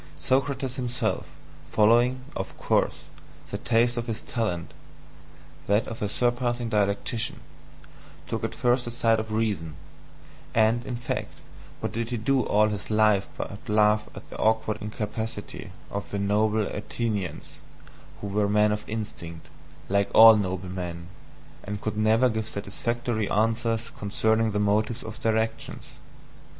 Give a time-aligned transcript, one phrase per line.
[0.17, 1.27] Socrates himself,
[1.69, 3.03] following, of course,
[3.51, 4.73] the taste of his talent
[5.67, 7.39] that of a surpassing dialectician
[8.25, 9.75] took first the side of reason;
[10.55, 11.35] and, in fact,
[11.81, 16.17] what did he do all his life but laugh at the awkward incapacity of the
[16.17, 17.57] noble Athenians,
[18.21, 19.49] who were men of instinct,
[19.87, 21.09] like all noble men,
[21.63, 25.89] and could never give satisfactory answers concerning the motives of their actions?